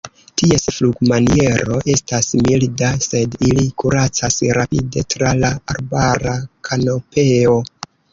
Ties 0.41 0.63
flugmaniero 0.75 1.75
estas 1.95 2.29
milda, 2.47 2.89
sed 3.07 3.35
ili 3.49 3.65
kuras 3.83 4.33
rapide 4.59 5.03
tra 5.15 5.35
la 5.43 5.53
arbara 5.75 6.35
kanopeo. 6.71 7.55